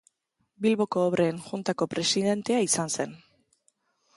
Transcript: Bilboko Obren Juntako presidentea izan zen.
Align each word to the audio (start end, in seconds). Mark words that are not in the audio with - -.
Bilboko 0.65 1.03
Obren 1.09 1.41
Juntako 1.49 1.89
presidentea 1.93 2.63
izan 2.71 2.93
zen. 2.99 3.15